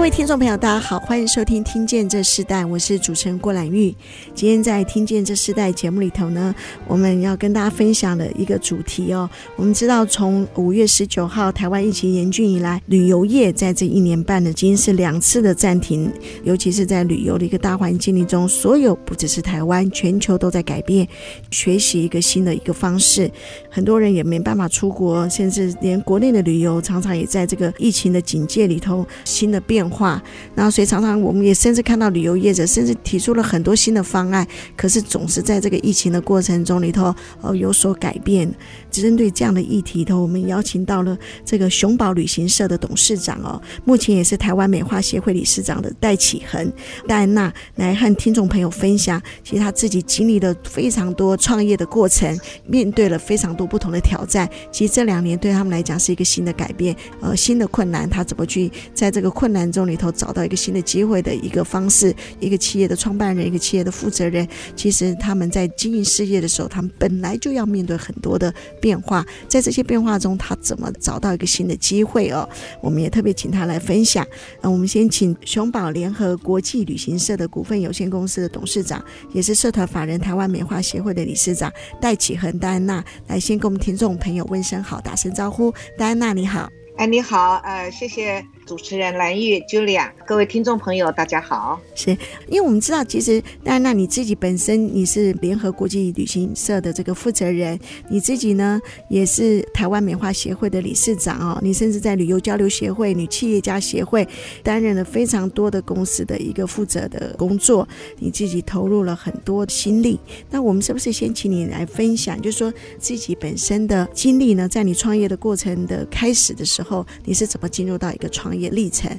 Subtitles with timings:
[0.00, 3.94] 各位听众朋友，大家好，欢迎收听《听见这世代》，我是主持人郭兰玉。
[4.34, 6.54] 今天在《听见这世代》节目里头呢，
[6.88, 9.28] 我们要跟大家分享的一个主题哦。
[9.56, 16.10] 我们知道，从五月十九号台湾疫情严峻以来，旅游业在这一年半呢，已经是两次的暂停。
[16.44, 21.06] 尤其是在旅游的一个大环境里中，所有不只是台湾，全球都在改变，
[21.50, 23.30] 学习一个新的一个方式。
[23.68, 29.89] 很多人也没办法出国，甚至连国内的旅游，常常也在这个疫情的警戒里头，新的变。
[29.90, 30.22] 化，
[30.54, 38.50] 然后所以常常我们也甚至看到旅游业者甚至提出了很多新的方案，可是总是在这个疫情的过程中里头，呃，有所改变。
[38.90, 46.72] 针对这样的议题头，我们邀请到了这个熊宝旅行社的董事长哦，目前也是台湾美化协会理事长的戴启恒、
[47.06, 54.48] 戴安娜来和听众朋友分享，其实他自己经历了非常多创业的过程，面对了非常多不同的挑战。
[54.72, 62.14] 其实这两年对他们来讲是一个新的改变，呃，新的困难，他怎么去在这个困难中里头找到一个新的机会的一个方式？
[62.38, 68.52] 一个企业的创办人，一个企业的负责人，其实他们在经营事业的时候，他们本来就要面对很多的。
[68.80, 72.48] 变化，在这些变化中，他怎么找到一个新的机会哦？
[72.80, 74.26] 我们也特别请他来分享。
[74.60, 81.70] 那我们先请熊宝联合国际旅行社的股份有限公司的董事长，也是社团法人台湾美化协会的理事长
[82.00, 85.72] 戴启恒、戴安娜来先跟我们听众朋友问声好，打声招呼。
[85.98, 88.44] 戴安娜你好，哎你好，呃谢谢。
[88.70, 91.80] 主持人蓝玉、Julia，各位听众朋友，大家好。
[91.96, 92.10] 是
[92.46, 97.76] 因为我们知道，其实那那你自己本身你是联合国际旅行社的这个负责人，
[98.08, 101.58] 你自己呢也是台湾美化协会的理事长哦。
[101.60, 104.24] 你甚至在旅游交流协会、女企业家协会
[104.62, 107.88] 担任了非常多的公司的一个负责的工作，
[108.20, 110.16] 你自己投入了很多心力。
[110.48, 114.68] 那我们是不是先请你来分享，就是说自己本身的经历呢？
[114.68, 118.59] 在你创业的过程的开始的时候，你是怎么进入到一个创业？
[118.60, 119.10] 也历程，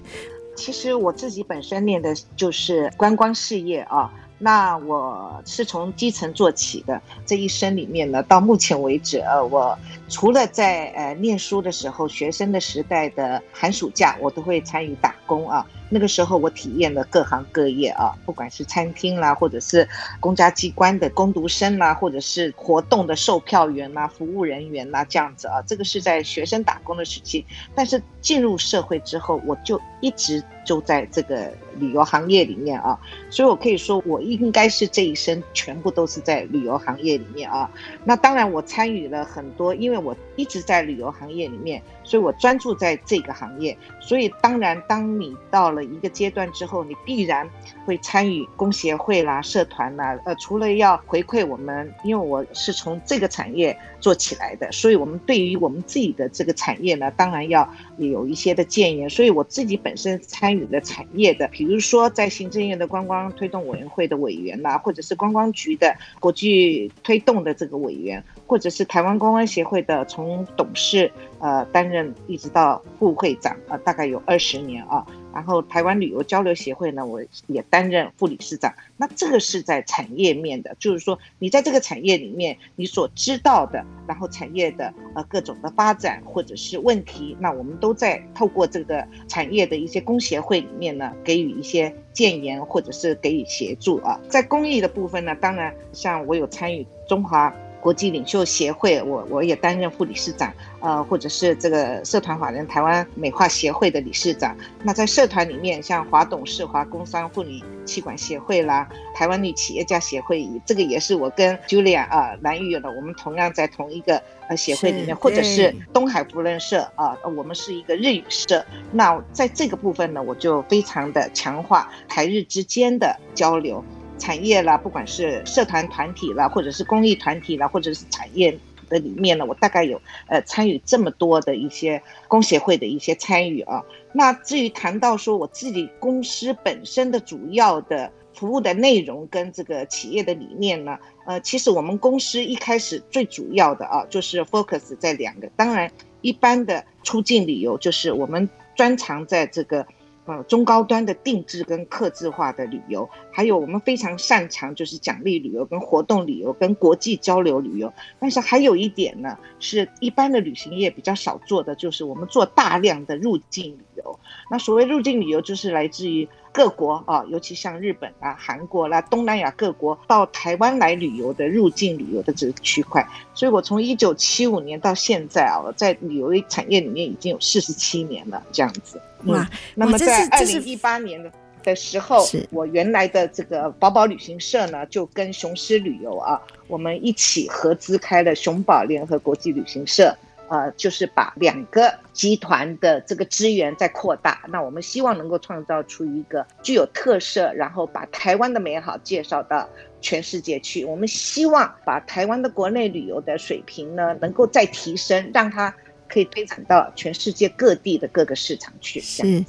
[0.56, 15.66] 其实我自己本身念的就是观光事业啊，那我是从基层做起的，这一生里面呢，到目前为止，呃，我除了在呃念书的时候，学生的时代的寒暑假，我都会参与打工啊。
[15.94, 19.88] 那个时候我体验了各行各业啊，不管是餐厅啦，或者是
[20.22, 27.46] 公家机关的工读生啦，或者是活动的售票员啦、服务人员啦，这样子啊，这个是在学生打工的时期。
[27.76, 32.98] 但是进入社会之后，我就一直就在这个旅游行业里面啊，
[33.30, 37.70] 所以我可以说，我应该是这一生全部都是在旅游行业里面啊。
[38.06, 43.78] 那当然，我参与了很多，因为我一直在旅游行业里面，所以我专注在这个行业。
[44.00, 47.50] 所以当然，当你到了一个阶段之后，你必然
[47.86, 50.18] 会参与工协会啦、社团啦。
[50.26, 59.10] 呃，除了要回馈我们，因为我是从这个产业做起来的，所以我们对于我们自己的这个产业呢，当然要有一些的建言。
[59.10, 75.06] 所以我自己本身参与的产业的，比如说在行政院的观光推动委员会的委员啦，或者是观光局的国际推动的这个委员，或者是台湾观光协会的从董事呃担任一直到副会长啊，呃，大概有二十年啊。
[75.34, 78.74] 然后台湾旅游交流协会呢，我也担任副理事长。
[78.98, 94.20] 那这个是在产业面的，就是说你在这个产业里面，你所知道的，然后产业的呃各种的发展或者是问题，那我们都在透过这个产业的一些工协会里面呢，给予一些建言或者是给予协助啊。
[94.30, 97.54] 在公益的部分呢，当然像我有参与中华。
[97.82, 104.56] 国际领袖协会，我我也担任副理事长，呃，或者是这个社团法人台湾美化协会的理事长。
[104.84, 118.64] 那在社团里面，像华董事华工商妇女企管协会啦，台湾女企业家协会，这个也是我跟 Julia 啊蓝玉的，我们同样在同一个呃协会里面，或者是东海福人社啊，我们是一个日语社。
[118.92, 123.84] 那在这个部分呢，我就非常的强化台日之间的交流。
[124.22, 128.56] 产业啦，不管是社团团体啦，或者是公益团体啦，或者是产业
[128.88, 133.82] 的里面呢，我大概有呃参与这么多的一些工协会的一些参与啊。
[134.14, 145.92] 那至于谈到说我自己公司本身的主要的服务的内容跟这个企业的理念呢，呃，其实我们公司一开始最主要的啊，就是 focus 在两个，当然
[146.22, 149.84] 一般的出境旅游就是我们专长在这个。
[150.26, 157.92] 呃中高端的定制跟客制化的旅游，还有我们非常擅长就是奖励旅游跟活动旅游跟国际交流旅游。
[158.20, 164.20] 但是还有一点呢，是一般的旅行业比较少做的，就是我们做大量的入境游。
[164.50, 166.28] 那所谓入境旅游，就是来自于。
[166.54, 179.02] 各国啊，尤其像日本啊、韩国啦、东南亚各国到台湾来旅游的入境旅游的这个区块，所以我从一九七五年到现在啊，在旅游产业里面已经有四十七年了，这样子。
[179.28, 181.32] 哇，那么在二零一八年的
[181.64, 186.38] 的时候，我原来的这个宝宝旅行社呢，就跟雄狮旅游啊，
[186.68, 190.14] 我们一起合资开了雄宝联合国际旅行社。
[190.52, 199.70] 呃，就是把两个集团的这个资源再扩大，那我们希望能够创造出一个具有特色，然后把台湾的美好介绍到
[200.02, 200.84] 全世界去。
[200.84, 205.74] 我们希望把台湾的国内旅游的水平呢，能够再提升，让它。
[206.12, 209.00] 可以推展到全世界各地的各个市场去。
[209.00, 209.46] 是，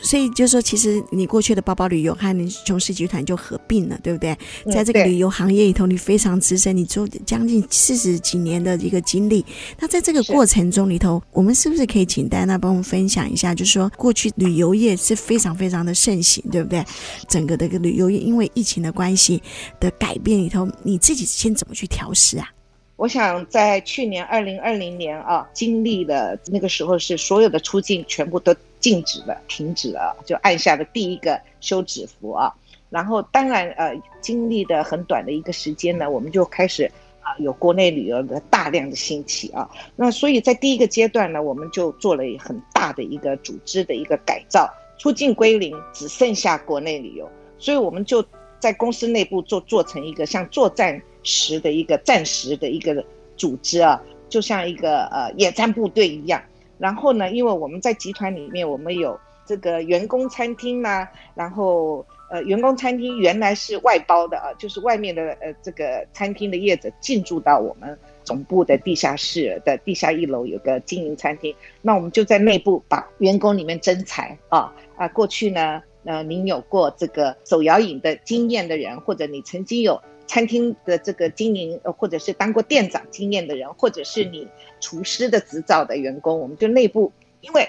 [0.00, 4.36] 所以就是说，其实你过去的包包旅游和你琼斯集团就合并了，对不对？
[4.72, 9.44] 在这个旅游行业里头，你非常资深，你做将近四十几年的一个经历。
[9.80, 13.52] 那在这个过程中里头，我们是不是可以请戴安娜帮我们分享一下？
[13.52, 16.84] 就是说，过去旅游业是非常非常的盛行，对不对？
[17.28, 19.42] 整个的一个旅游业因为疫情的关系
[19.80, 22.48] 的改变里头，你自己先怎么去调试啊？
[22.96, 32.50] 我想在去年二零二零年啊，经历了那个时候是所有的出境全部都禁止了、停止了，就按下了第一个休止符啊。
[32.88, 36.90] 然后当然呃，经历的很短的一个时间呢，我们就开始
[37.20, 39.68] 啊有国内旅游的大量的兴起啊。
[39.94, 47.28] 那所以在第一个阶段呢，我们就做了很大的一个组织的一个改造，出境归零，只剩下国内旅游。
[47.58, 48.24] 所以我们就
[48.58, 50.98] 在公司内部做做成一个像作战。
[51.26, 53.04] 时的一个战时的一个
[53.36, 54.00] 组织啊，
[54.30, 56.40] 就像一个呃野战部队一样。
[56.78, 80.00] 然后呢，因为我们在集团里面，我们有这个员工餐厅呐、然后呃员工餐厅原来是外包的啊，就是外面的呃这个餐厅的业者进驻到我们总部的地下室的地下一楼有个经营餐厅，那我们就在内部把员工里面征才啊啊，过去呢呃您有过这个手摇饮的经验的人，或者你曾经有。
[80.26, 84.48] 餐厅的这个经营，呃，或者是当过店长经验的人，或者是你
[84.80, 87.68] 厨师的执照的员工，我们就内部，因为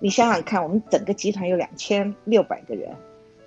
[0.00, 2.90] 你想想看，我们整个集团有两千六百个人，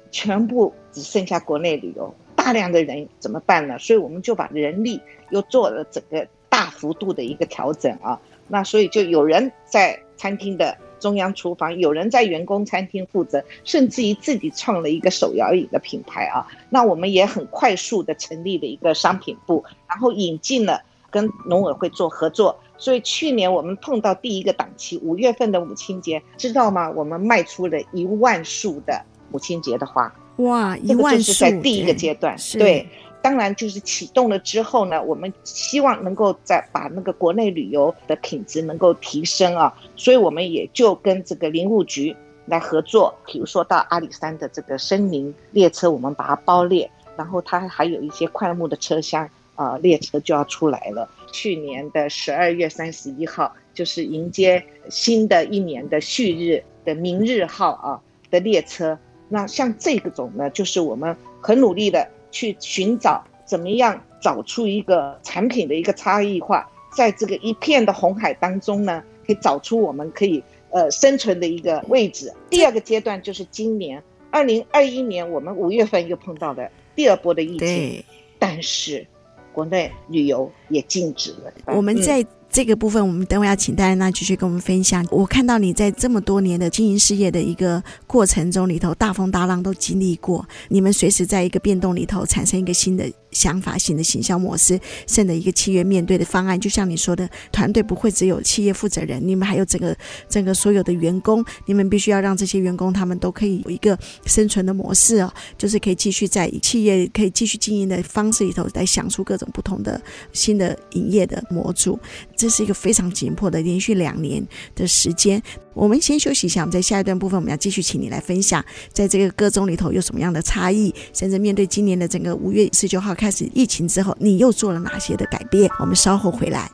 [0.09, 3.77] 全部只剩下国内旅游，大量的人怎么办呢？
[3.77, 5.01] 所以我们就把人力
[5.31, 10.77] 又做了整个大幅度的一个调整啊，那所以就有人在餐厅的。
[10.97, 16.47] 中央厨房有人在员工餐厅负责，甚至于自己创了一个手摇椅的品牌啊。
[16.69, 20.81] 那我们也很快速的成立了一个商品部，然后引进了
[21.11, 22.57] 跟农委会做合作。
[22.77, 26.89] 所以去年我们碰到第一个档期，五月份的母亲节，知道吗？
[26.89, 30.11] 我们卖出了一万束的母亲节的花。
[30.37, 31.17] 哇，一万束！
[31.17, 32.87] 就是在第一个阶段，对。
[33.25, 46.87] 当然，就是启动了之后呢，我们希望能够再把那个国内旅游的品质能够提升啊，所以我们也就跟这个林务局来合作，比如说到阿里山的这个森林列车，我们把它包列，
[47.17, 51.09] 然后它还有一些快木的车厢，呃，列车就要出来了。
[51.31, 57.99] 去年的十二月三十一号，就是迎接新的一年的旭日的明日号啊
[58.29, 58.95] 的列车。
[59.29, 62.07] 那像这个种呢，就是我们很努力的。
[62.35, 72.33] 去寻找怎么样找出一个产品的一个差异化，在这个一片的红海当中呢，可以找出我们可以呃生存的一个位置。
[72.49, 78.03] 第二个阶段就是今年二零二一年，我们五月份又碰到了第二波的疫情，
[78.37, 79.07] 但是
[79.53, 81.53] 国内旅游也禁止了。
[81.67, 82.27] 我们在、嗯。
[82.55, 85.05] 这个部分，我们等会要请戴安娜继续跟我们分享。
[85.11, 90.47] 我看到你在这么多年的经营事业的一个过程中里头，大风大浪都经历过。
[90.69, 96.57] 你们随时在一个变动里头产生一个新的想法、型的行销模式，甚至一个企业面对的方案。
[96.57, 99.95] 就像你说的，团队不会只有企业负责人，你们还有整个
[100.29, 110.01] 整个所有的员工，你们必须要让这些员工他们都可以有一个生存的模式哦，就是可以继续在企业可以继续经营的方式里头来想出各种不同的
[110.31, 111.99] 新的营业的模组。
[112.37, 114.41] 这是一个非常紧迫的连续两年
[114.73, 115.41] 的时间。
[115.73, 118.63] 我们先休息一下，我们在下一段部分，我们要继续请你来分享，
[118.93, 125.67] 在这个歌中里头有什么样的差异，甚至面对今年的整个五月十九号开开始疫情之后，你又做了哪些的改变？
[125.79, 126.69] 我们稍后回来。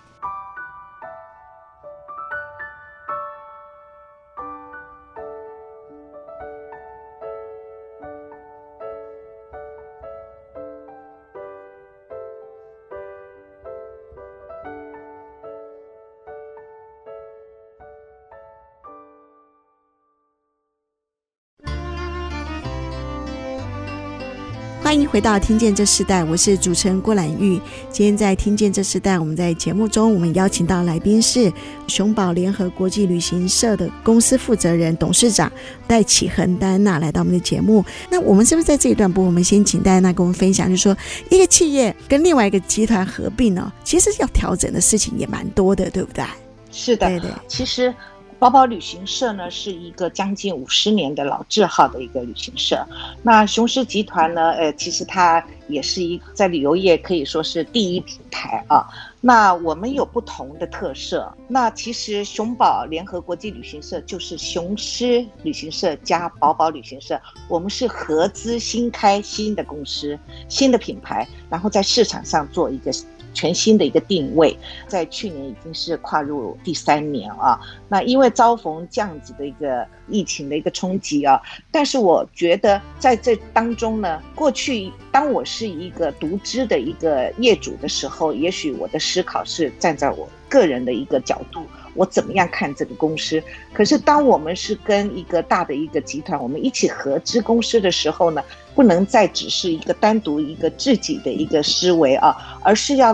[24.92, 27.58] 欢迎回到《听见这时代》，我是主持人郭兰玉。
[27.90, 31.50] 今天在《听见这时代》，我们在节目中，我们邀请到来宾是
[31.88, 35.50] 熊宝联合国际旅行社的公司负责人、董事长
[35.88, 37.86] 戴启恒戴安娜来到我们的节目。
[38.10, 40.98] 那我们是不是在这一段部，我们先请戴安娜跟我们分享，就是说
[41.30, 46.22] 一个企业跟另外一个集团合并呢，其实要调整的事情也蛮多的，对不对？
[46.70, 47.96] 是的，对对，其实。
[48.42, 52.84] 宝宝旅行社呢，是一个将近五十年的老字号的一个旅行社。
[53.22, 58.84] 那雄狮集团呢，呃，其实它也是一在旅游业可以说是第一品牌啊。
[59.20, 61.32] 那我们有不同的特色。
[61.48, 70.18] 那其实熊宝联合国际旅行社就是雄狮旅行社加宝宝旅行社，我们是合资新开新的公司、
[70.50, 72.92] 新的品牌，然后在市场上做一个。
[73.34, 74.58] 全新的一个定位，
[74.88, 77.60] 在去年已经是跨入第三年啊。
[77.88, 93.42] 那因为遭逢这样子的一个疫情的一个冲击啊，但是我觉得在这当中呢，过去当我是一个独资的一个业主的时候，也许我的思考是站在我个人的一个角度，我怎么样看这个公司。
[93.74, 98.44] 可是当我们是跟一个大的一个集团，我们一起合资公司的时候呢，
[98.76, 103.14] 不能再只是一个单独一个自己的一个思维啊，而是要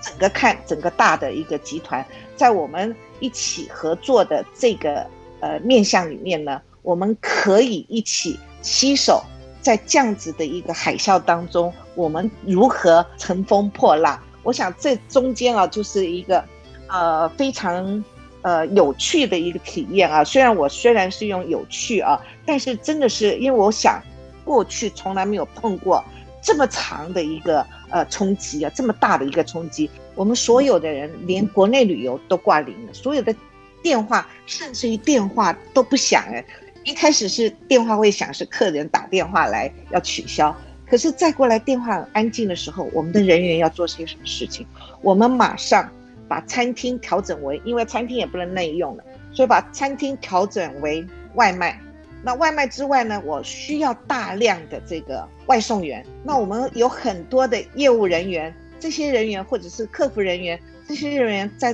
[0.00, 2.04] 整个看整个大的一个集团，
[2.36, 5.06] 在我们一起合作的这个
[5.40, 9.22] 呃面向里面呢，我们可以一起携手，
[9.60, 14.18] 在这样子的一个海啸当中，我们如何乘风破浪？
[14.44, 16.42] 我想这中间啊，就是一个
[16.88, 18.04] 呃非常
[18.42, 20.24] 呃有趣的一个体验啊。
[20.24, 24.02] 虽然我虽然是用有趣啊，但是真的是因为我想。
[24.44, 26.02] 过去从来没有碰过
[26.40, 33.34] 这么长的一个呃冲击啊，这么大的一个冲击，我们所有的人连国内旅游都挂零了，所有的
[33.82, 36.42] 电话甚至于电话都不响哎，
[36.82, 40.56] 一开始是电话会响，是客人打电话来要取消，
[40.88, 44.66] 可是再过来电话很安静的时候，我们的人员要做些什么事情？
[45.02, 45.86] 我们马上
[46.28, 51.04] 把餐厅调整为，因为餐厅也不能内用了，所以把餐厅调整为
[51.34, 51.80] 外卖。
[52.22, 56.04] 那外卖之外呢，我需要大量的这个外送员。
[56.24, 61.72] 那我们有很多的业务人员，这些人员或者是客服人员，这些人员在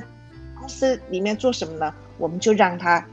[0.58, 1.94] 公司里面做什么呢？
[2.18, 3.04] 我们就让他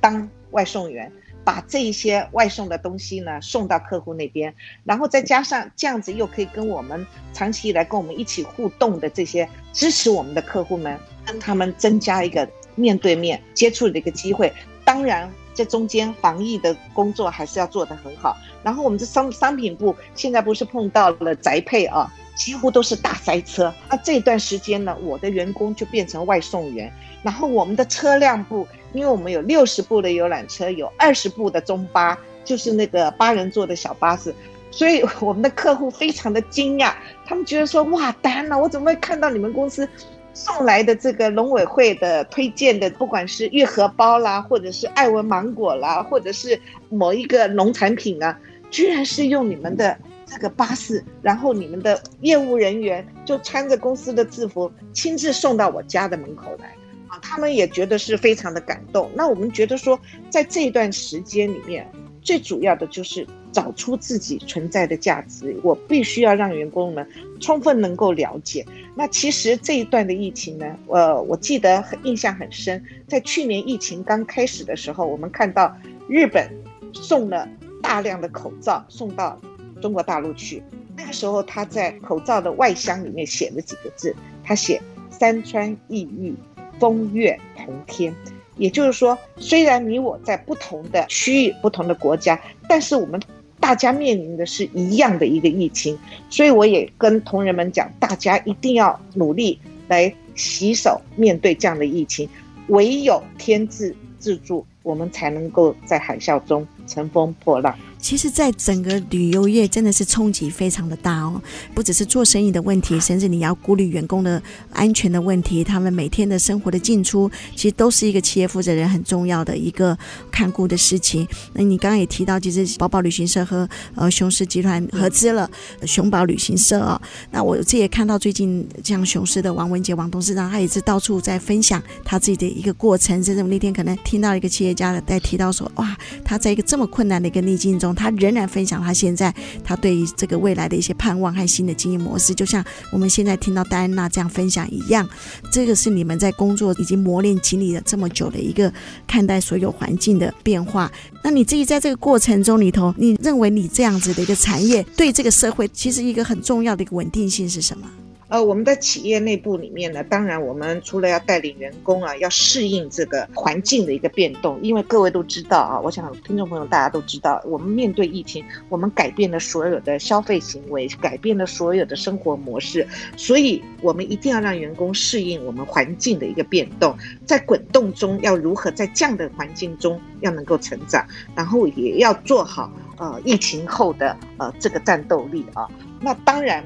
[0.00, 1.10] 当外送员，
[1.44, 14.52] 把这一些外送的东西呢送到客户那边，然后再加上这样子又可以跟我们长期以来跟我们一起互动的这些支持我们的客户们，跟他们增加一个面对面接触的一个机会。
[14.84, 15.30] 当然。
[15.54, 18.36] 这中间防疫的工作还是要做得很好。
[18.62, 23.72] 然后我们这商商品部现在不是碰到了宅配啊，几乎都是大塞车。
[23.88, 26.92] 那这段时间呢，我的员工就变成外送员。
[27.22, 34.34] 然后我们的车辆部，因为我们有六十部的游览车，有二十部的中巴，就是那个八人座的小巴士，
[34.70, 36.92] 所以我们的客户非常的惊讶，
[37.24, 39.88] 他们觉得说：哇，丹娜，我怎么会看到你们公司？
[40.34, 46.60] 送来的这个农委会的推荐的，不管是玉荷包啦，或者是爱文芒果啦，或者是
[46.90, 48.36] 某一个农产品啊，
[48.68, 56.74] 居然是用你们的这个巴士，然后你们的业务人员就穿着公司的制服，亲自送到我家的门口来
[57.06, 57.16] 啊！
[57.22, 59.08] 他们也觉得是非常的感动。
[59.14, 59.98] 那我们觉得说，
[60.28, 61.88] 在这一段时间里面，
[62.20, 63.24] 最主要的就是。
[63.54, 67.08] 找出自己存在的价值，我必须要让员工们
[67.40, 68.66] 充分能够了解。
[68.96, 75.72] 那其实这一段的疫情呢，呃，我记得很印象很深，在去年疫情刚开始的时候，我们看到
[76.08, 76.50] 日本
[76.92, 77.48] 送了
[77.80, 79.40] 大量的口罩送到
[79.80, 80.60] 中国大陆去。
[80.96, 84.82] 那个时候他在口罩的外箱里面写了几个字，他写
[85.16, 86.34] “山川异域，
[86.80, 88.12] 风月同天”。
[88.58, 93.20] 也就是说，虽然你我在不同的区域、不同的国家，但是我们。
[93.64, 102.28] 大家面临的是一样的一个疫情，所以我也跟同仁们讲，大家一定要努力来洗手面对这样的疫情，
[102.68, 107.74] 唯有天自自助，我们才能够在海啸中乘风破浪。
[108.04, 111.40] 其实，在整个旅游业真的是冲击非常的大哦，
[111.72, 119.96] 不只是做生意的问题，甚至你要顾虑员工的安全的问题，他们每天的生活的进出，其实都是一个企业负责人很重要的一个
[120.30, 121.26] 看顾的事情。
[121.54, 125.50] 那你刚刚也提到，其实宝宝旅行社和呃雄狮集团合资了
[125.86, 127.08] 熊宝旅行社啊、哦。
[127.30, 133.24] 那我自己也看到最近像雄狮的王文杰王董事长，他也是到处在分享他自己的一个过程。
[133.24, 137.93] 甚至我那天可能听到一个企业家的在提到说，哇，他在一个这么困难的一个逆境中。
[137.94, 145.08] 他仍然分享他现在他对于这个未来的一些盼望和新的经营模式，就像我们现在听到戴安娜这样分享一样。
[145.50, 148.72] 这个是你们在工作已经磨练经历了这么久的一个
[149.06, 150.90] 看待所有环境的变化。
[151.22, 157.88] 那你自己在这个过程中里头，你认为你这样子的一个产业对这个社会其实一个很重要的一个稳定性是什么？
[158.28, 185.68] 呃，我们的企业内部里面呢，当然我们除了要带领员工啊，要适应这个环境的一个变动，因为各位都知道啊，我想听众朋友大家都知道，我们面对疫情，我们改变了所有的消费行为，改变了所有的生活模式，所以我们一定要让员工适应我们环境的一个变动，在滚动中要如何在这样的环境中要能够成长，然后也要做好呃疫情后的呃这个战斗力啊，
[186.00, 186.64] 那当然。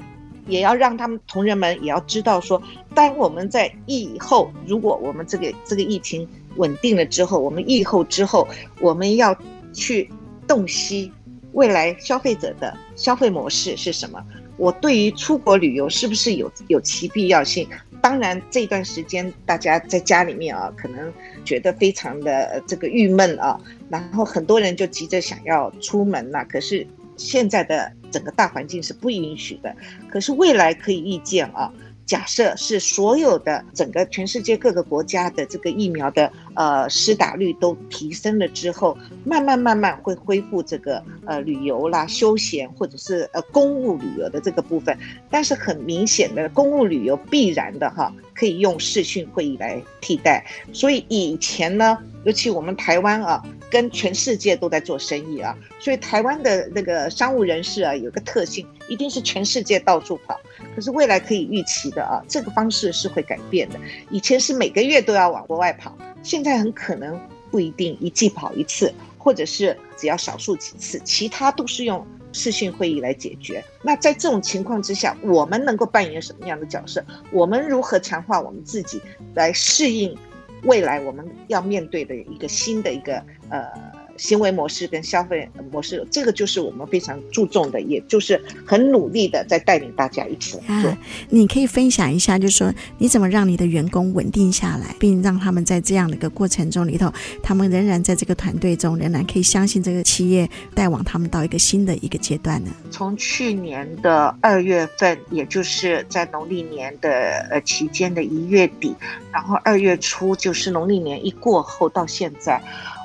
[0.49, 2.61] 也要让他们同仁们也要知道说，
[2.95, 6.27] 当我们在疫后，如果我们这个这个疫情
[6.57, 8.49] 稳定了之后，我们疫后之后，
[8.81, 9.37] 我们要
[9.73, 10.11] 去
[10.47, 11.13] 洞悉
[11.53, 14.21] 未来消费者的消费模式是什么。
[14.57, 17.69] 我对于出国旅游是不是有有其必要性？
[18.01, 21.13] 当然，这段时间大家在家里面啊，可能
[21.45, 26.87] 觉得非常的这个郁闷啊，然后很多人就急着想要出门呐，可是。
[27.19, 29.77] 现在的整个大环境是不允许的，
[30.11, 31.71] 可是未来可以预见啊。
[32.07, 44.99] 假设是所有的整个全世界各个国家的这个疫苗的呃施打率都提升了之后，慢慢慢慢会恢复这个呃旅游啦、休闲或者是呃公务旅游的这个部分。
[45.31, 50.45] 但是很明显的，公务旅游必然的哈，可以用视讯会议来替代。
[50.73, 53.41] 所以以前呢，尤其我们台湾啊。
[53.71, 60.41] 跟全世界都在做生意啊，所以台湾的那个商务人士啊，有个特性，一定是全世界到处跑。
[60.75, 63.79] 可是未来可以预期的啊，这个方式是会改变的。
[64.11, 67.19] 以前是每个月都要往国外跑，现在很可能
[67.51, 73.65] 不一定一季跑一次，或者是只要少数几次，其他都是用视讯会议来解决。
[73.83, 77.05] 那在这种情况之下，我们能够扮演什么样的角色？
[77.33, 79.01] 我们如何强化我们自己
[79.35, 80.17] 来适应？
[80.65, 83.98] 未来我们要面对的一个新的一个呃。
[84.19, 90.91] 行为模式跟消费模式，这个就是我们非常注重的，也就是很努力的在带领大家一起做。
[90.91, 90.99] 啊，
[91.31, 102.71] 你可以分享一下，就是说你怎么让你的员工稳定下来，并让他们在这样的一个过程中里头，他们仍然在这个团队中，仍然可以相信这个企业带往他们到一个新的一个阶段呢？
[102.91, 107.11] 从去年的二月份，也就是在农历年的
[107.51, 108.95] 呃期间的一月底，
[109.33, 112.61] 然后二月初就是农历年一过后到现在。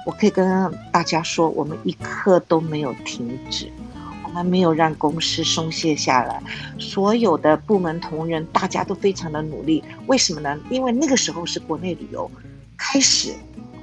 [0.05, 3.71] 我可以跟大家说，我们一刻都没有停止，
[4.25, 6.41] 我们没有让公司松懈下来，
[6.77, 9.83] 所有的部门同仁大家都非常的努力。
[10.07, 10.59] 为什么呢？
[10.69, 12.29] 因为那个时候是国内旅游
[12.77, 13.33] 开始。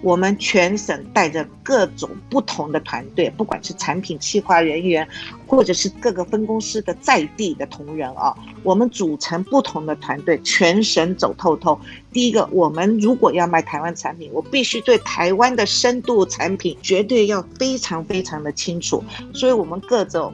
[0.02, 5.06] 我们全省带着各种不同的团队，不管是产品企划人员，
[5.46, 11.78] 或者是各个分公司的在地的同仁啊，我们组成不同的团队，全省走透透。
[12.12, 19.04] 第一个，我们如果要卖台湾产品，我必须对台湾的深度产品绝对要非常非常的清楚。
[19.34, 20.32] 所以，我们各种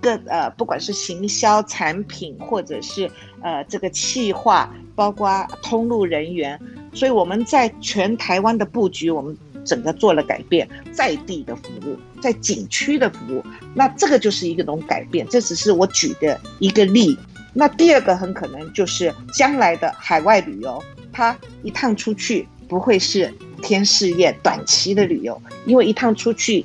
[0.00, 3.10] 各呃，不管是行销产品，或者是
[3.42, 6.58] 呃这个企划，包括通路人员。
[6.92, 15.26] 所以我们在全台湾的布局，我们整个做了改变，在地的服务，在景区的服务，那这个就是一个种改变。
[15.28, 17.16] 这只是我举的一个例。
[17.52, 20.82] 那第二个很可能就是将来的海外旅游，
[21.12, 23.32] 它一趟出去不会是
[23.62, 26.64] 天试验短期的旅游，因为一趟出去，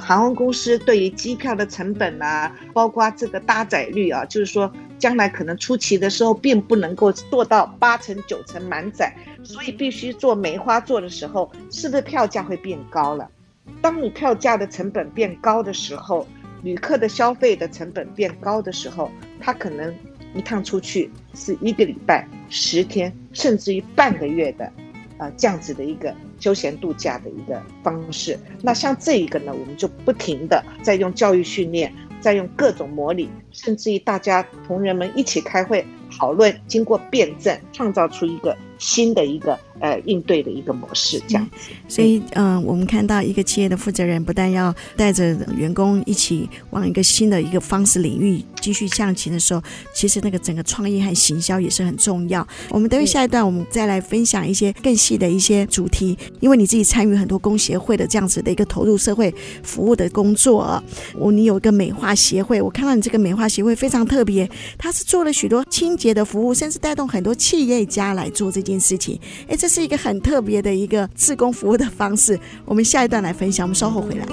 [0.00, 9.14] 航空公司对于机票的成本啊，包括这个搭载率啊，就是说将来可能初期的时候并不能够做到八成九成满载。
[9.42, 13.28] 所以必须做梅花座的时候，是不是票价会变高了？
[13.82, 16.26] 当你票价的成本变高的时候，
[16.62, 19.94] 旅客的消费的成本变高的时候，他可能
[20.34, 24.72] 一趟出去是一个礼拜、十天，甚至于半个月的，
[25.18, 28.38] 呃，这样子的一个休闲度假的一个方式。
[28.60, 38.54] 那像这一个呢，我们就不停的在用教育训练，在用各种模拟，甚至于大家同仁们一起开会讨论，经过辩证，创造出一个。
[38.78, 41.70] 新的一个呃应对的一个模式，这样子。
[41.88, 49.62] 所以，嗯、呃，我们看到一个企业的负责人不但要带着员工一起往一个新的一个方式领域继续向前的时候，
[49.94, 52.46] 其实那个整个创意和行销也是很重要。
[52.70, 56.16] 我们等于下一段，我们再来分享一些更细的一些主题。
[56.40, 59.32] 因为你自己参与很多工协会的这样子的一个投入社会
[59.62, 60.82] 服务的工作，
[61.14, 69.20] 我你有一个美化协会，我看到你这个美化协会非常特别，它是做了许多清洁的服务，甚至带动很多企业家来做这件事情。
[69.46, 72.38] 哎，这是一个很特别的一个自工服务的方式。
[72.64, 74.26] 我们下一段来分享，我们稍后回来。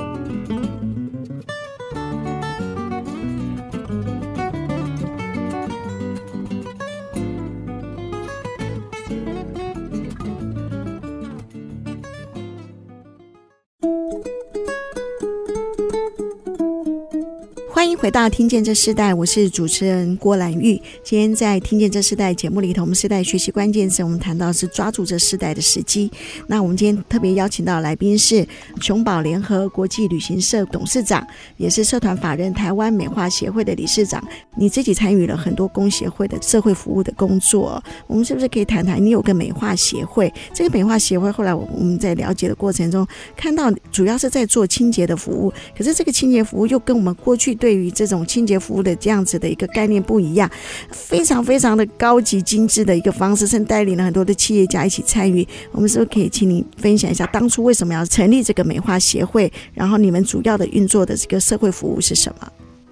[17.92, 20.82] 迎回到《听见这世代》，我是主持人郭兰玉。
[21.04, 26.10] 今天在《听见这世代》节目里头，我们世代学习关键词，我们谈到是抓住这世代的时机。
[26.48, 28.48] 那我们今天特别邀请到来宾是
[28.80, 31.26] 熊宝联合国际旅行社董事长，
[31.58, 34.24] 也是社团法人台湾美化协会的理事长。
[34.56, 39.04] 你自己参与了很多公协会的社会服务的工作，我们是不是可以谈谈？
[39.04, 50.50] 你有个美化协会，这个美化协会后来我们在了解的过程中看到，主要是在做清洁的服务，可是这个清洁服务又跟我们过去对与这种清洁服务的这样子的一个概念不一样，
[50.92, 55.46] 非常非常的高级精致的一个方式，甚至带领了很多的企业家一起参与。
[55.72, 59.52] 我们是不是可以请你分享一下，当初为什么要成立这个美化协会？
[59.74, 62.48] 然后你们主要的运作的这个社会服务是什么？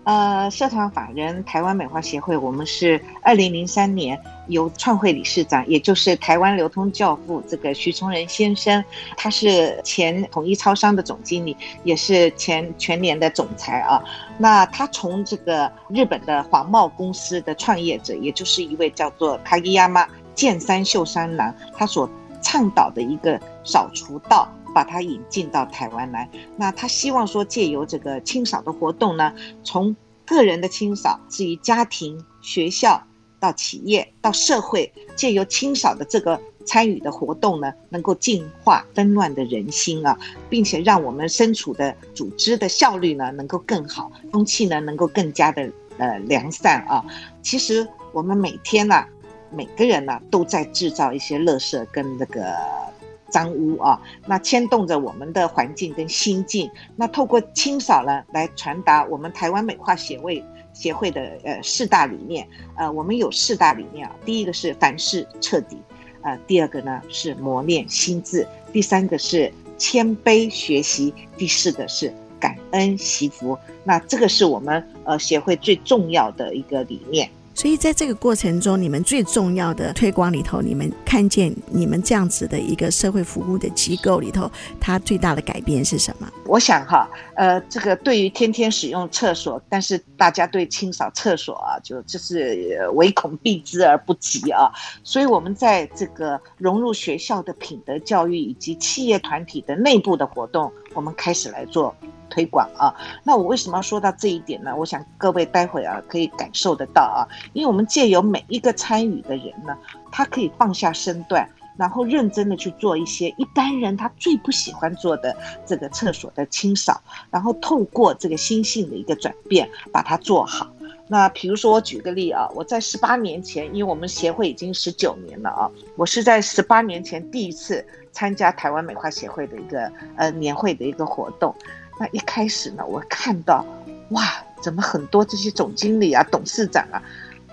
[0.10, 8.84] 呃，社团法人台湾美化协会，我们是二零零三年由创会理事长，也就是台湾流通教父这个徐崇仁先生，
[9.16, 14.04] 他是前统一超商的总经理，也是前全联的总裁啊。
[14.40, 22.10] 那他从这个日本的谎贸公司的创业者，也就是一位叫做卡伊亚马剑三秀三郎，他所
[22.42, 24.50] 倡导的一个扫除道。
[24.74, 33.02] 把它引进到台湾来，那他希望说借由这个清扫的活动呢，从个人的清扫，至于家庭、学校
[33.40, 40.18] 到企业到社会，借由清扫的这个参与的活动呢，能够净化纷乱的人心啊，
[40.50, 47.04] 并且让我们身处的组织的效率呢能够更好，风气呢能够更加的呃良善啊。
[47.42, 49.04] 其实我们每天呢、
[49.52, 52.89] 每个人呢、都在制造一些垃圾跟那个。
[53.30, 56.70] 脏污啊，那牵动着我们的环境跟心境。
[56.96, 62.48] 那透过清扫呢，来传达我们台湾美化协会协会的呃四大理念。
[62.76, 65.78] 呃，我们有四大理念啊，第一个是凡事彻底，
[66.22, 73.58] 呃，第二个呢是磨练心智，第三个是谦卑学习，第四个是感恩惜福。
[73.84, 77.30] 那这个是我们呃协会最重要的一个理念。
[77.60, 86.32] 所以在这个过程中，你们最重要的推广里头，你们看见你们这样子的一个社会服务的机构里头，它最大的改变是什么？
[86.46, 94.72] 我想哈，呃，这个对于天天使用厕所，但是大家对清扫厕所啊，就就是唯恐避之而不及啊。
[95.04, 101.96] 所以，我们在这个融入学校的品德教育以及企业团体的内部的活动，我们开始来做。
[102.32, 104.72] 推广啊，那我为什么要说到这一点呢？
[104.78, 109.76] 我想各位待会啊可以感受得到啊，因为我们借由每一个参与的人呢，
[110.12, 120.68] 他可以放下身段，然后认真的去做一些一般人他最不喜欢做的这个厕所的清扫，然后透过这个心性的一个转变把它做好。
[121.12, 131.54] 那比如说我举个例啊，我在十八年前，因为我们协会已经十九年了啊，我是在十八年前第一次参加台湾美化协会的一个呃年会的一个活动。
[132.00, 133.66] 那一开始呢，我看到，
[134.12, 134.24] 哇，
[134.62, 137.02] 怎么很多这些总经理啊、董事长啊，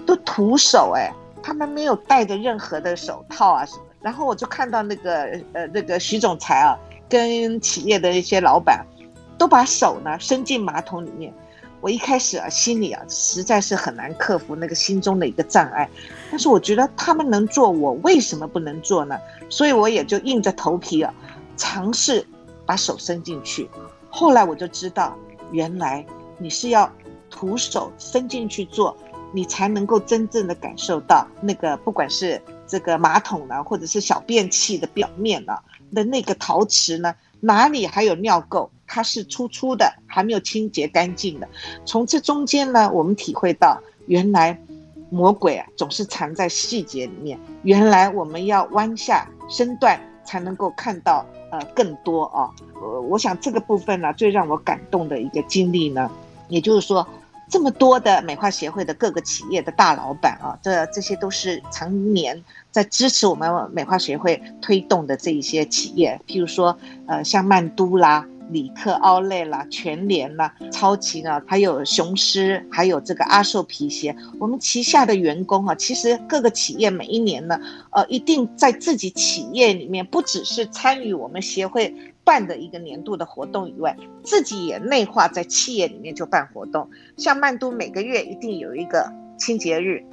[0.04, 1.10] 都徒手哎，
[1.42, 3.82] 他们没有戴着任何的手套啊什么。
[4.02, 5.22] 然后我就看到那个
[5.54, 8.84] 呃那个徐总裁啊，跟企业的一些老板，
[9.38, 11.32] 都把手呢伸进马桶里面。
[11.86, 15.88] 我一开始啊，心里啊实在是很难克服那个心中的一个障碍。
[16.28, 19.16] 但是我觉得他们能做，我为什么不能做呢？
[19.48, 21.14] 所以我也就硬着头皮啊，
[21.56, 22.26] 尝试
[22.66, 23.70] 把手伸进去。
[24.10, 25.16] 后来我就知道，
[25.52, 26.04] 原来
[26.38, 26.92] 你是要
[27.30, 28.96] 徒手伸进去做，
[29.32, 35.56] 你才能够真正的感受到那个，不管是这个马桶呢，或者是小便器的表面呢
[35.94, 41.48] 的那个陶瓷呢，哪里还有尿垢，它是粗粗的，还没有清洁干净的。
[41.84, 44.58] 从这中间呢，我们体会到，原来
[45.10, 47.38] 魔鬼啊总是藏在细节里面。
[47.62, 51.24] 原来我们要弯下身段，才能够看到。
[51.48, 56.10] 呃，更多啊，呃，我想这个部分呢，最让我感动的一个经历呢，
[56.48, 57.06] 也就是说，
[57.48, 68.26] 这么多的美化协会的各个企业的大老板啊，这这些都是常年在支持我们美化协会推动的这一些企业，譬如说，呃，像曼都啦。
[68.50, 77.58] 里克奥莱啦，全联啦，超级啊，还有雄狮，还有这个阿寿皮鞋，我们旗下的员工啊，其实各个企业每一年呢，
[77.90, 86.88] 呃，一定在自己企业里面，不只是参与我们协会办的一个年度的活动以外，自己也内化在企业里面就办活动。
[87.16, 90.04] 像曼都每个月一定有一个清洁日，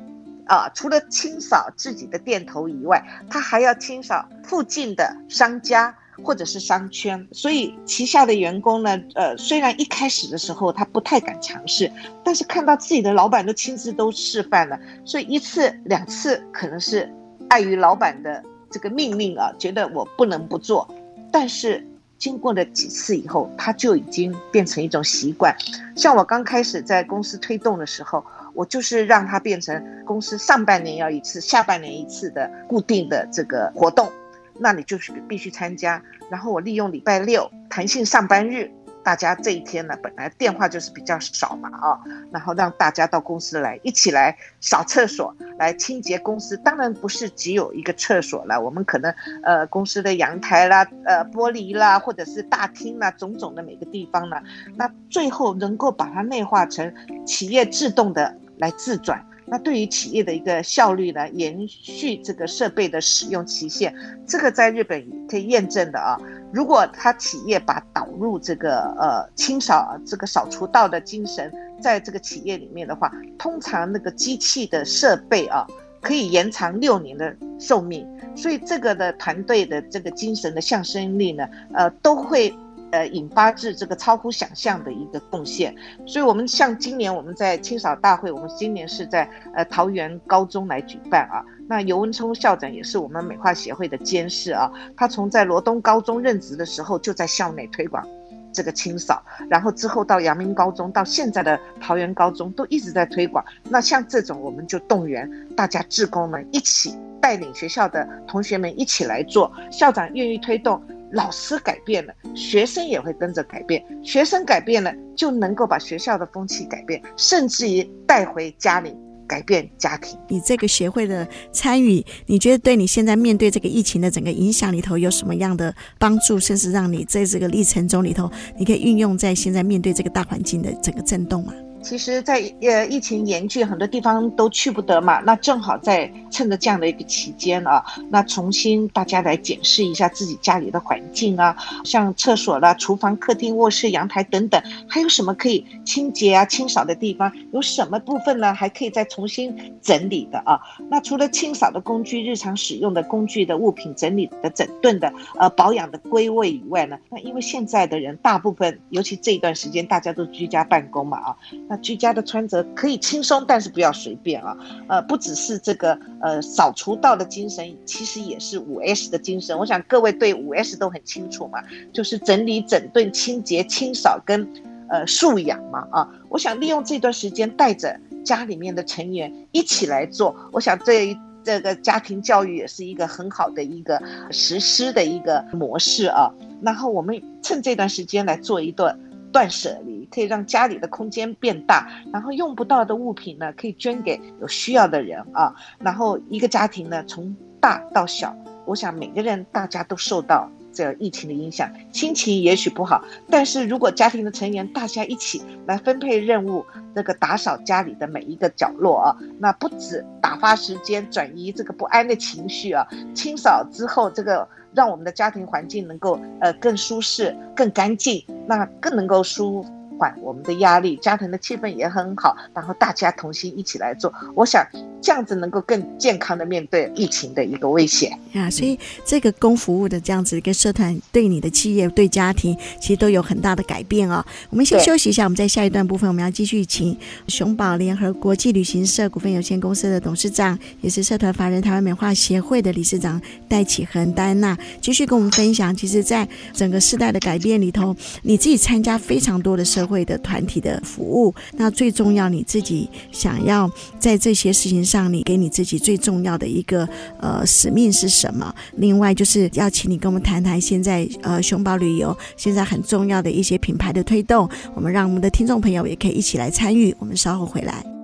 [0.45, 5.95] 啊，除了清扫自己的店头以外，他还要清扫附近的商家。
[6.21, 11.91] 或者是商圈，所以旗下的员工呢，呃，虽然一开始的时候他不太敢尝试，
[12.23, 17.10] 但是看到自己的老板都亲自都示范了，所以一次两次可能是
[17.49, 20.88] 碍于老板的这个命令啊，觉得我不能不做，
[21.32, 21.86] 但是
[22.17, 25.56] 经过了几次以后，他就已经变成一种习惯。
[25.95, 28.23] 像我刚开始在公司推动的时候，
[28.54, 34.10] 我就是让它变成公司上半年要一次，下半年一次的固定的这个活动，
[34.59, 36.01] 那你就是必须参加。
[36.29, 38.71] 然后我利用礼拜六弹性上班日。
[39.05, 41.99] 大家这一天呢，本来电话就是比较少嘛，啊，
[42.31, 46.55] 然后让大家到公司来，一起来扫厕所，来清洁公司。
[46.55, 49.13] 当然不是只有一个厕所了，我们可能
[49.43, 54.41] 呃公司的阳台啦，呃玻璃啦，或者是大厅啦，种种的每个地方呢，
[54.77, 56.93] 那最后能够把它内化成
[57.25, 59.21] 企业自动的来自转。
[59.45, 63.93] 那对于企业的一个效率呢，延续这个设备的使用期限，
[64.25, 66.17] 这个在日本可以验证的啊。
[66.51, 71.51] 如果他企业把导入这个呃清扫这个扫除道的精神，
[71.82, 75.67] 在这个企业里面的话，通常那个机器的设备啊，
[76.01, 78.08] 可以延长六年的寿命。
[78.36, 82.53] 所以这个的团队的这个精神的向心力呢，呃，都会。
[82.93, 85.75] 呃，引发至这个超乎想象的一个贡献，
[86.06, 91.43] 所以，我们像今年我们在清扫大会，我们今年是在呃桃园高中来举办啊。
[91.67, 98.08] 那游文聪校长也是我们美化协会的监事啊，他从在罗东高中任职的时候就在校内推广
[98.53, 103.43] 这个清扫，然后之后到阳明高中，到现在的桃园高中都一直在推广。
[103.63, 110.79] 那像这种，我们就动员大家志工们一起带领学校的同学们一起来做，校长愿意推动。
[111.13, 113.84] 老师改变了，学生也会跟着改变。
[114.04, 118.91] 学生改变了，就能够把学校的风气改变，甚至于带回家里
[119.28, 120.17] 改变家庭。
[120.28, 126.39] 你这个协会的参与，你觉得对你现在面对这个疫情的整个影响里头有什么样的帮助？
[126.39, 131.54] 甚至让你在这个历程中里头，你可以运用在现在面对这个大环境的整个震动吗？
[131.83, 135.19] 其实，在呃疫情严峻，很多地方都去不得嘛。
[135.19, 147.31] 那正好在趁着这样的一个期间啊，那重新大家来检视一下自己家里的环境啊，像厕所啦、厨房、客厅、卧室、阳台等等，还有什么可以清洁啊、清扫的地方？
[147.51, 148.53] 有什么部分呢？
[148.53, 150.57] 还可以再重新整理的啊？
[150.89, 156.97] 那除了清扫的工具、日常使用的工具的物品整理的、整顿的、呃保养的归位以外呢？
[157.09, 161.35] 那因为现在的人大部分，尤其这一段时间，大家都居家办公嘛啊。
[161.77, 164.57] 居家的穿着可以轻松，但是不要随便啊。
[164.88, 169.57] 呃，不只是这个呃扫除道的精神，其实也是五 S 的精神。
[169.57, 174.47] 我想各位对五 S 都很清楚嘛，就是整理、整顿、清洁、清扫跟
[174.89, 176.09] 呃素养嘛啊。
[176.29, 180.36] 我想利用这段时间，带着家里面的成员一起来做。
[180.51, 186.31] 我想这这个家庭教育也是一个很好的一个实施的一个模式啊。
[186.62, 188.97] 然后我们趁这段时间来做一段
[189.33, 190.07] 断舍离。
[190.13, 195.55] 可以让家里的空间变大，然后用不到的物品呢，可以捐给有需要的人啊。
[195.79, 203.03] 然后一个家庭呢，从大到小，我想每个人大家都受到这疫情的影响，心情也许不好。
[203.29, 214.47] 但是如果家庭的成员大家一起来分配任务，这个打扫家里的每一个角落啊，那不止打发时间，转移这个不安的情绪啊，清扫之后这个。
[214.75, 219.63] 让我们的家庭环境能够呃更舒适、更干净，那更能够舒
[220.03, 224.61] 缓我们的压力，家庭的气氛也很好，然后大家同心一起来做，我想
[225.01, 228.49] 这样子能够更健康的面对疫情的一个威胁啊。
[228.49, 234.21] 所以这个公服务的这样子一个社团，对你的企业、对家庭，其实都有很大的改变哦。
[234.49, 236.97] 我们先休息一下，我们在下一段部分，我们要继续请
[237.29, 245.73] 熊宝联合国际旅行社股份有限公司的董事长，也是社团法人台湾美化协会的理事长戴启恒戴安娜，继续跟我们分享。
[245.73, 249.92] 其实，在整个世代的改变里头，你自己参加非常多的社会。
[249.93, 258.51] 会的团体的服务，那最重要，你自己想要在这些事情上，你给你自己最重要的一个呃使命是什么？
[258.77, 266.95] 另外，就是要请你跟我们谈谈现在呃熊宝旅游现在很重要的一些品牌的推动，我们让我们的听众朋友也可以一起来参与。
[266.97, 268.02] 我们稍后回来。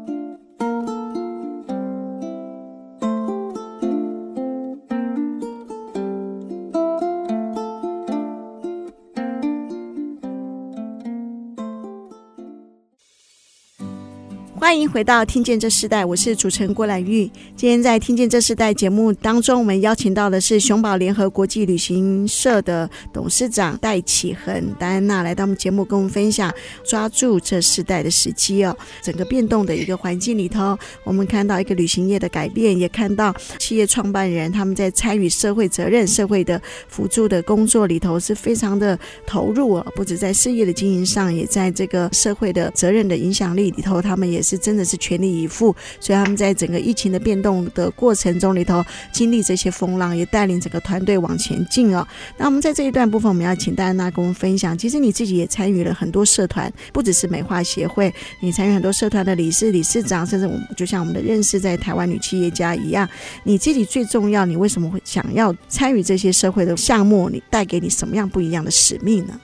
[14.59, 17.23] 欢迎回到《听见这世代》，我是主持人郭兰玉。
[17.55, 28.75] 今天在《听见这世代》节目当中，我们邀请到的是熊宝联合国际旅行社的董事长戴启恒戴安娜来到我们节目，跟我们分享抓住这世代的时机哦。
[29.01, 39.85] 整个变动的一个环境里头，我们看到一个旅行业的改变，也看到企业创办人他们在参与社会责任、社会的辅助的工作里头是非常的投入哦。
[39.95, 44.48] 不止在事业的经营上，也在这个社会的责任的影响力里头，他们也是。
[44.49, 52.07] 是真的是全力以赴，所以他们在整个疫情的变动的过程中里头，经历这些风浪，也带领整个团队往前进哦。
[52.37, 63.07] 那我们在这一段部分，我们要请戴安娜跟我们分享，其实你自己也参与了很多社团，不只是美化协会，你参与很多社团的理事、理事长，甚至我们就像我们的认识在台湾女企业家一样，
[63.43, 67.29] 你自己最重要，你为什么会想要参与这些社会的项目？
[67.29, 69.39] 你带给你什么样不一样的使命呢？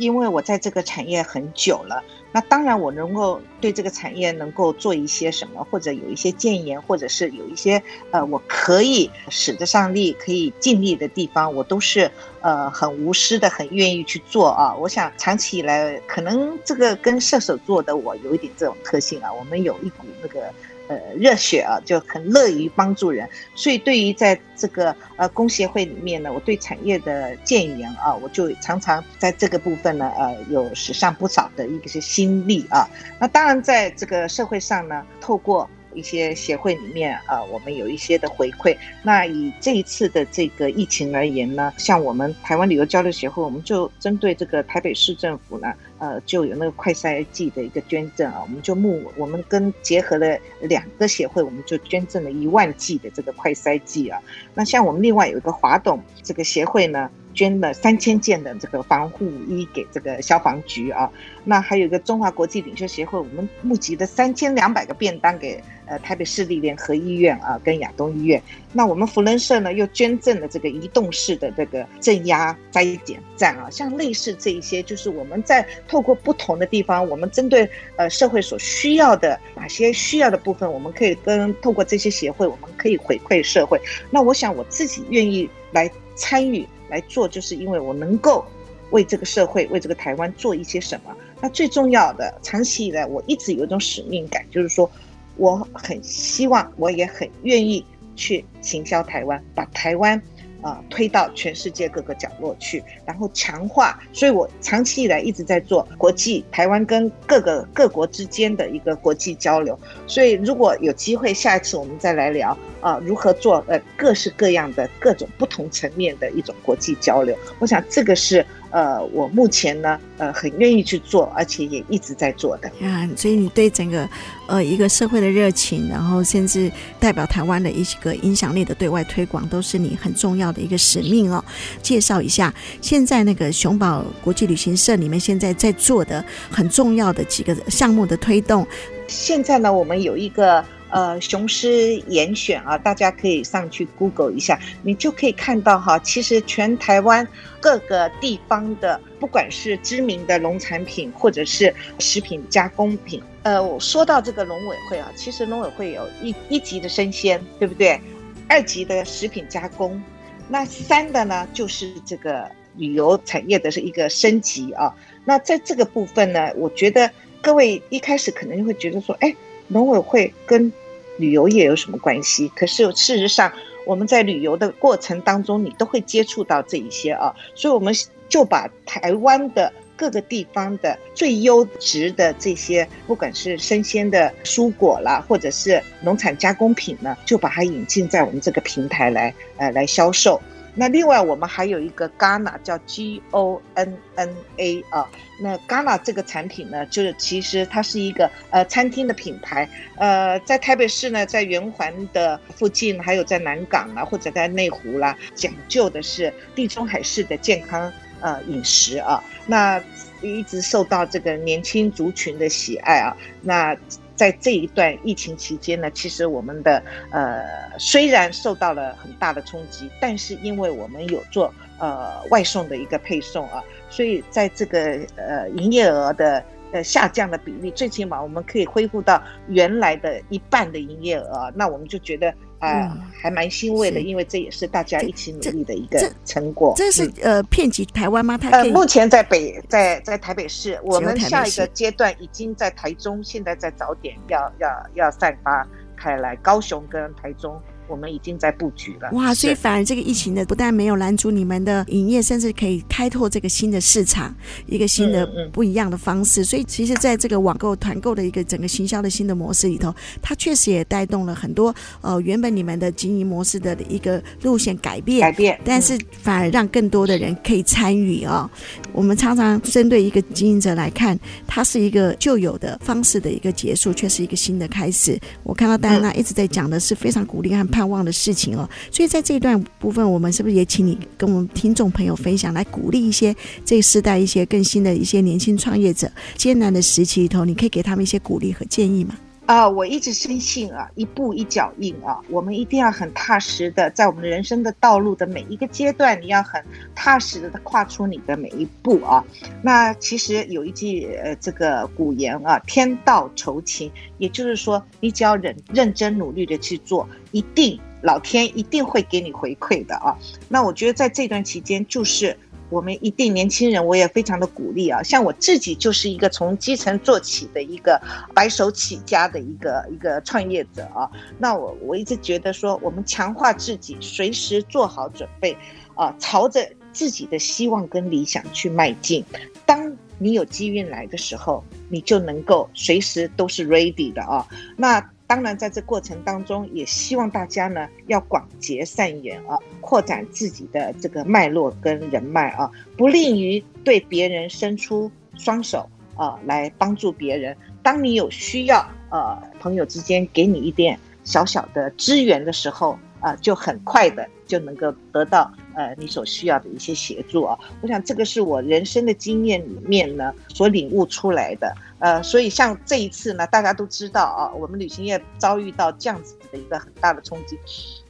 [0.00, 12.10] 因为我在这个产业很久了，那当然我能够对这个产业能够做一些什么，或者有一些建言，或者是有一些呃我可以使得上力、可以尽力的地方，我都是
[12.40, 14.74] 呃很无私的、很愿意去做啊。
[14.74, 20.52] 我想长期以来，可能这个跟射手座的我有一点这种特性啊，我们有一股那个。
[20.90, 32.88] 呃，热血啊，就很乐于帮助人，所以对于在这个呃工协会里面呢，我对产业的建言啊，我就常常在这个部分呢，呃，有使上不少的一些心力啊。
[33.20, 38.76] 那当然，在这个社会上呢，透过一些协会里面啊，我们有一些的回馈。
[39.02, 45.72] 那以这一次的这个疫情而言呢，像我们台湾旅游交流协会，我们就针对这个台北市政府呢。
[46.00, 54.18] 呃，就有那个快筛剂的一个捐赠啊，我们就募，我们跟结合了两个协会，我们就捐赠了一万剂的这个快筛剂啊。
[54.54, 61.10] 那像我们另外有一个华董这个协会呢，捐了三千件的这个防护衣给这个消防局啊。
[61.44, 65.62] 那还有一个中华国际领袖协会，我们募集的三千两百个便当给。
[65.86, 68.40] 呃，台北市立联合医院啊，跟亚东医院，
[68.72, 83.76] 那我们扶轮社呢又捐赠了这个移动式的这个镇压灾减站啊，像类似这一些，就是我们在透过不同的地方，我们针对呃社会所需要的哪些需要的部分，我们可以跟透过这些协会，我们可以回馈社会。
[84.12, 88.44] 那我想我自己愿意来参与来做，就是因为我能够
[88.90, 91.16] 为这个社会、为这个台湾做一些什么。
[91.40, 94.90] 那最重要的，长期以来我一直有一种使命感，就是说。
[95.36, 97.82] 我很希望，我也很愿意
[98.14, 100.20] 去行销台湾，把台湾、
[100.62, 103.98] 啊、推到全世界各个角落去，然后强化。
[104.12, 109.78] 所以我长期以来一直在做国际台湾跟各个各国之间的一个国际交流。
[110.06, 117.36] 所以如果有机会，下一次我们再来聊啊、如何做呃各式各样的各种不同层面的一种国际交流。
[117.58, 118.44] 我想这个是。
[118.70, 122.68] 呃，我目前呢，呃，很愿意去做，而且也一直在做的。
[122.86, 124.08] 啊，所以你对整个
[124.46, 131.44] 呃一个社会的热情，然后甚至代表台湾的一个影响力的对外推广，都是你很重要的一个使命哦。
[131.82, 138.66] 介绍一下，现在那个熊宝国际旅行社里面现在在做的很重要的几个项目的推动。
[139.08, 140.64] 现在呢，我们有一个。
[140.90, 147.26] 呃，雄狮严选啊，大家可以上去 Google 一下，你就可以看到哈，其实全台湾
[147.60, 158.00] 各个地方的，不管是知名的农产品，或者是食品加工品，呃，我说到这个农委会啊，其实农委会有一一级的生鲜，对不对？
[158.48, 160.02] 二级的食品加工，
[160.48, 164.92] 那三的呢，就是这个旅游产业的是一个升级啊。
[165.24, 167.08] 那在这个部分呢，我觉得
[167.40, 169.32] 各位一开始可能就会觉得说，哎，
[169.68, 170.72] 农委会跟
[171.20, 172.50] 旅游业有什么关系？
[172.56, 173.52] 可是事实上，
[173.86, 177.94] 我们在旅游的过程当中，你都会接触到这一些啊，所以我们
[178.28, 190.40] 就把台湾的各个地方的最优质的这些，不管是生鲜的蔬果啦，或者是农产加工品呢，就把它引进在我们这个平台来，呃，来销售。
[190.74, 195.08] 那另外我们还有一个 Ghana 叫 G O N N A 啊，
[195.40, 209.82] 那 Ghana 这个产品呢，就是其实它是一个呃餐厅的品牌，呃，在台北市呢，在圆环的附近，还有在南港啊，或者在内湖啦，讲究的是地中海式的健康呃饮食啊，那
[210.22, 213.76] 一直受到这个年轻族群的喜爱啊，那。
[214.20, 217.42] 在这一段疫情期间呢，其实我们的呃
[217.78, 224.78] 虽然受到了很大的冲击，但是因为我们有做呃外送的一个配送啊，所以在这个
[225.16, 232.30] 呃营业额的呃下降的比例，最起码我们可以恢复到原来的一半的营业额，那我们就觉得。
[232.60, 236.72] 啊、呃，还蛮欣慰的，因为这也是大家一起努力的一个成果。
[236.76, 238.38] 这是呃，遍及台湾吗？
[238.38, 247.60] 它呃，目前在北，在在台北市，我们下一个阶段已经在台中，现在在早点要要要散发开来，高雄跟台中
[247.90, 249.10] 我们已经在布局了。
[249.12, 254.34] 哇，所以反而这个疫情的不但没有拦阻你们的营业，甚至可以开拓这个新的市场，
[254.66, 256.42] 一个新的不一样的方式。
[256.42, 268.48] 嗯嗯、所以其实在这个网购团购的一个整个行销的新的模式里头，它确实也带动了很多呃原本你们的经营模式的一个路线改变，改变，但是反而让更多的人可以参与啊。
[268.92, 275.18] 我们常常针对一个经营者来看，它是一个旧有的方式的一个结束，却是一个新的开始。
[275.42, 289.16] 我看到戴安娜一直在讲的是非常鼓励和盼望的事情哦，所以在这一段部分，我们是不是也请你跟我们听众朋友分享，来鼓励一些这个时代一些更新的一些年轻创业者，艰难的时期里头，你可以给他们一些鼓励和建议吗？
[289.50, 299.24] 啊，我一直深信啊，一步一脚印啊，我们一定要很踏实的，在我们人生的道路的每一个阶段，你要很踏实的跨出你的每一步啊。
[299.60, 310.16] 那其实有一句呃这个古言啊，天道酬勤，也就是说，你只要认认真努力的去做，一定老天一定会给你回馈的啊。
[310.48, 312.36] 那我觉得在这段期间就是。
[312.70, 315.02] 我们一定年轻人，我也非常的鼓励啊！
[315.02, 318.00] 像我自己就是一个从基层做起的一个
[318.32, 321.10] 白手起家的一个一个创业者啊。
[321.38, 325.56] 那我我一直觉得说，我们强化自己，随时做好准备
[325.94, 329.24] 啊，朝着自己的希望跟理想去迈进。
[329.66, 334.46] 当你有机运来的时候，你就能够随时都是 ready 的啊。
[334.76, 335.04] 那。
[335.30, 345.08] 当然，在这过程当中，也希望大家呢要广结善缘啊，扩展自己的这个脉络跟人脉啊，不吝于对别人伸出
[345.38, 347.56] 双手啊，来帮助别人。
[347.80, 357.56] 当你有需要，呃，朋友之间给你一点小小的支援的时候，啊，就很快的就能够得到呃你所需要的一些协助啊。
[357.80, 361.72] 我想这个是我人生的经验里面呢所领悟出来的。
[362.00, 367.58] 呃，所以像这一次呢，大家都知道啊，我们旅行业遭遇到这样子的一个很大的冲击。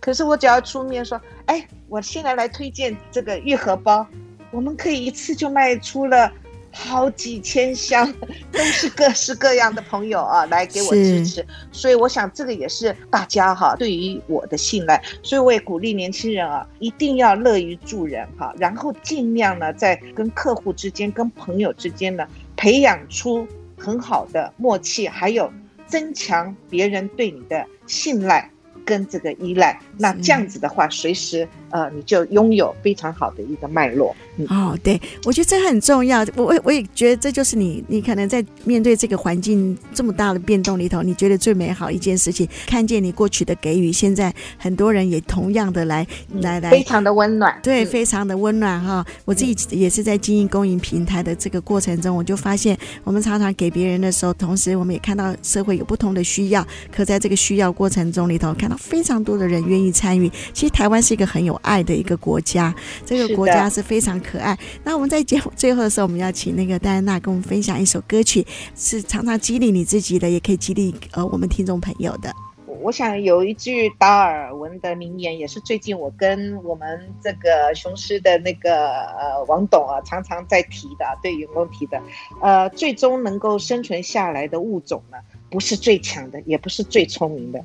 [0.01, 4.07] 可是我只要出面说，哎，我现在来推荐这个玉荷包，
[4.53, 6.33] 我们可以一次就卖出了
[6.73, 8.13] 好几千箱，
[8.53, 11.45] 都是各式各样的朋友啊来给我支持。
[11.73, 15.03] 所以我想这个也是大家哈对于我的信赖。
[15.23, 23.47] 所以我也鼓励年轻人啊，一定要乐于助人哈，然后尽量呢在跟客户之间、跟朋友之间呢培养出。
[23.83, 25.51] 很好的默契，还有
[25.87, 28.51] 增强别人对你的信赖
[28.85, 29.81] 跟这个依赖。
[29.97, 34.15] 那这样子的话，随时呃，你就拥有非常好的一个脉络。
[34.37, 36.25] 嗯、哦，对，我觉得这很重要。
[36.37, 47.59] 我我我也觉得这就是你，你可能在面对这个环境这么大的变动里头，你觉得最美好一件事情，看见你过去的给予，现在很多人也同样的来、嗯、来来，非常的温暖。
[47.63, 49.05] 对，非常的温暖哈。
[49.25, 60.31] 我自己也是在经营公营平台的这个过程中，我就发现，我们常常给别人的时候，同时我们也看到社会有不同的需要，可在这个需要过程中里头，看到非常多的人愿意参与。
[60.55, 64.59] 其实台湾是一个很有爱的一个国家，这个国家是非常可爱。
[64.85, 72.35] 那我们在节目最后的时候，我们要请那个戴安娜跟我们分享一首歌曲，是常常激励你自己的，也可以激励呃我们听众朋友的。
[72.83, 82.01] 我想有一句达尔文的名言，也是最近我跟我们这个雄狮的那个呃王董啊常常在提的，对员工提的，
[82.41, 85.19] 呃，最终能够生存下来的物种呢，
[85.51, 87.63] 不是最强的，也不是最聪明的。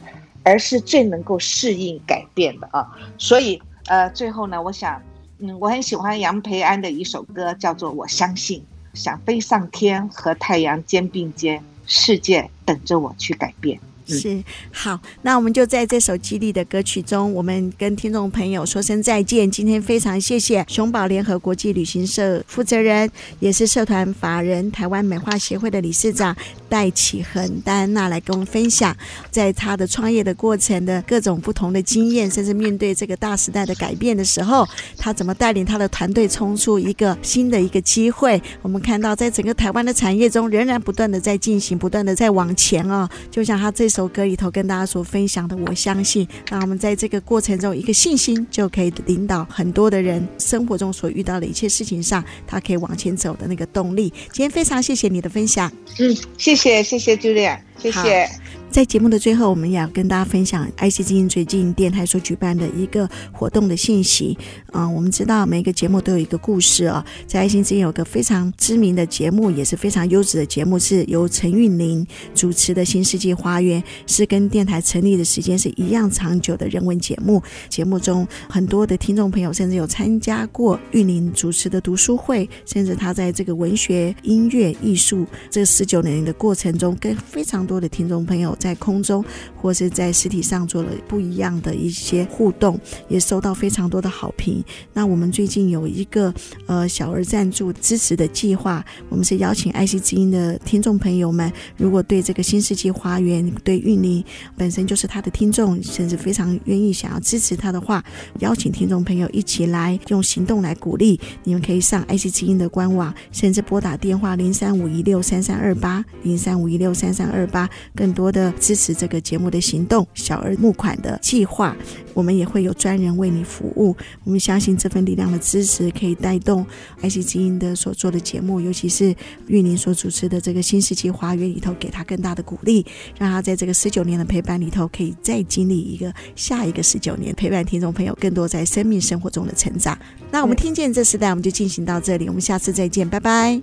[0.47, 2.85] 而是最能够适应改变的啊，
[3.17, 5.01] 所以呃，最后呢，我想，
[5.39, 8.59] 嗯，我很喜欢杨培安的一首歌，叫做《我相信》，
[8.99, 13.79] 想飞上天，和太阳肩并肩，世界等着我去改变。
[14.07, 19.49] 是好，那我们就在这首激励的歌曲中，我们跟听众朋友说声再见。
[19.49, 26.35] 今天非常谢谢熊宝联合国际旅行社负责人，也是社团法人台湾美化协会的理事长
[26.69, 28.95] 戴启恒戴安娜来跟我们分享，
[29.31, 38.39] 在他的创业的过程的各种不同的经验，甚至面对这个大时代的改变的时候，他怎么带领他的团队冲出一个新的一个机会。
[38.61, 43.89] 我们看到，在整个台湾的产业中，仍然不断的在进行，不断的在往前哦，就像他这。
[43.95, 54.11] 首歌里头跟大家所分享的，我相信，那我们在这个过程中，一个信心就可以领导很多的人生活中所遇到的一切事情上，他可以往前走的那个动力。
[54.33, 58.29] 今天非常谢谢你的分享，嗯，谢谢谢谢 Julia，谢谢。
[58.75, 64.37] 在节目的最后，我们也要跟大家分享 IC 基金最近电台所举办的一个活动的信息。
[64.73, 77.41] 嗯，我们知道每个节目都有一个故事啊、在 IC 基金有个非常知名的节目，也是非常优质的节目，是由陈韵玲主持的《新世纪花园》，是跟电台成立的时间是一样长久的人文节目。
[77.69, 88.53] 节目中很多的听众朋友甚至有参加过韵玲主持的读书会，甚至他在这个文学、音乐、艺术这十九年的过程中，跟非常多的听众朋友。
[88.65, 89.23] 在空中
[89.55, 94.63] 或是在实体上做了不一样的一些互动，也收到非常多的好评。
[94.91, 96.33] 那我们最近有一个
[96.65, 104.23] 呃小额赞助支持的计划，我们是邀请爱惜之音的听众朋友们，如果对这个新世纪花园、对韵玲
[104.57, 108.03] 本身就是他的听众，甚至非常愿意想要支持他的话，
[108.39, 111.19] 邀请听众朋友一起来用行动来鼓励。
[111.43, 121.75] 你们可以上爱惜之音的官网，甚至拨打电话零三五一六三三二八零三五一六三三二八，更多的支持这个节目的行动，小额募款的计划，
[122.13, 123.95] 我们也会有专人为你服务。
[124.23, 126.65] 我们相信这份力量的支持可以带动
[127.01, 129.15] 爱惜之音的所做的节目，尤其是
[129.47, 132.85] 玉玲所主持的这个新世纪花园里头，给他更大的鼓励，
[133.17, 139.97] 让他在这个十九年的陪伴里头，可以再经历一个下一个十九年，陪伴听众朋友更多在生命生活中的成长。
[140.31, 143.61] 那我们听见这时代，我们就进行到这里，我们下次再见，拜拜。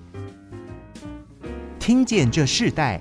[1.78, 3.00] 听见这世代，